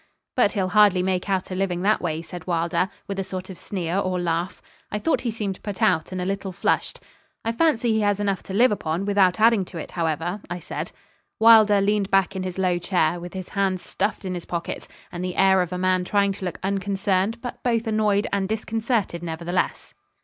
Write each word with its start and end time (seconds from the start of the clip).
'But 0.35 0.53
he'll 0.53 0.69
hardly 0.69 1.03
make 1.03 1.29
out 1.29 1.51
a 1.51 1.55
living 1.55 1.83
that 1.83 2.01
way,' 2.01 2.23
said 2.23 2.47
Wylder, 2.47 2.89
with 3.07 3.19
a 3.19 3.23
sort 3.23 3.51
of 3.51 3.57
sneer 3.59 3.99
or 3.99 4.19
laugh. 4.19 4.59
I 4.91 4.97
thought 4.97 5.21
he 5.21 5.29
seemed 5.29 5.61
put 5.61 5.79
out, 5.79 6.11
and 6.11 6.19
a 6.19 6.25
little 6.25 6.51
flushed. 6.51 6.99
'I 7.45 7.51
fancy 7.51 7.91
he 7.91 8.01
has 8.01 8.19
enough 8.19 8.41
to 8.45 8.53
live 8.55 8.71
upon, 8.71 9.05
without 9.05 9.39
adding 9.39 9.63
to 9.65 9.77
it, 9.77 9.91
however,' 9.91 10.39
I 10.49 10.57
said. 10.57 10.91
Wylder 11.39 11.81
leaned 11.81 12.09
back 12.09 12.35
in 12.35 12.41
his 12.41 12.57
low 12.57 12.79
chair, 12.79 13.19
with 13.19 13.35
his 13.35 13.49
hands 13.49 13.83
stuffed 13.83 14.25
in 14.25 14.33
his 14.33 14.45
pockets, 14.45 14.87
and 15.11 15.23
the 15.23 15.35
air 15.35 15.61
of 15.61 15.71
a 15.71 15.77
man 15.77 16.03
trying 16.03 16.31
to 16.31 16.45
look 16.45 16.57
unconcerned, 16.63 17.39
but 17.39 17.61
both 17.61 17.85
annoyed 17.85 18.25
and 18.33 18.49
disconcerted 18.49 19.21
nevertheless. 19.21 19.93